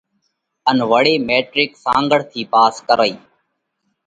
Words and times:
ان 0.69 0.77
وۯي 0.91 1.13
ميٽرڪ 1.27 1.69
سانگھڙ 1.83 2.19
ٿِي 2.31 2.41
پاس 2.53 2.75
ڪرئِي۔ 2.87 3.13